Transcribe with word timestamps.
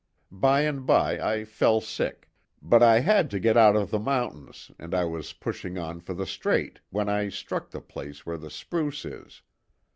By 0.31 0.61
and 0.61 0.83
by 0.87 1.19
I 1.19 1.45
fell 1.45 1.79
sick; 1.79 2.27
but 2.59 2.81
I 2.81 3.01
had 3.01 3.29
to 3.29 3.39
get 3.39 3.55
out 3.55 3.75
of 3.75 3.91
the 3.91 3.99
mountains, 3.99 4.71
and 4.79 4.95
I 4.95 5.05
was 5.05 5.33
pushing 5.33 5.77
on 5.77 5.99
for 5.99 6.15
the 6.15 6.25
Strait 6.25 6.79
when 6.89 7.07
I 7.07 7.29
struck 7.29 7.69
the 7.69 7.81
place 7.81 8.25
where 8.25 8.39
the 8.39 8.49
spruce 8.49 9.05
is. 9.05 9.43